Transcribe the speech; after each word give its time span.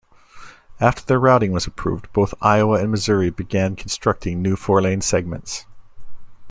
After 0.79 1.05
the 1.05 1.19
routing 1.19 1.51
was 1.51 1.67
approved, 1.67 2.11
both 2.11 2.33
Iowa 2.41 2.79
and 2.79 2.89
Missouri 2.89 3.29
began 3.29 3.75
constructing 3.75 4.41
new 4.41 4.55
four-lane 4.55 5.01
segments. 5.01 5.67